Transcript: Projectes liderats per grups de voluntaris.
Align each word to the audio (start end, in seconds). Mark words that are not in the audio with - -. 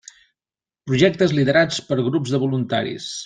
Projectes 0.91 1.35
liderats 1.41 1.81
per 1.91 1.99
grups 2.09 2.35
de 2.37 2.41
voluntaris. 2.47 3.13